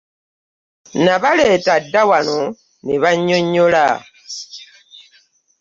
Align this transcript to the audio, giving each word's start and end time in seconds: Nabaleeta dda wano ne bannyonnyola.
Nabaleeta 1.03 1.73
dda 1.83 2.01
wano 2.09 2.39
ne 2.85 2.95
bannyonnyola. 3.01 3.85